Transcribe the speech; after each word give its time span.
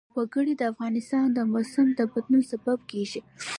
وګړي 0.17 0.53
د 0.57 0.61
افغانستان 0.71 1.25
د 1.33 1.39
موسم 1.51 1.87
د 1.97 1.99
بدلون 2.11 2.41
سبب 2.51 2.79
کېږي. 2.91 3.21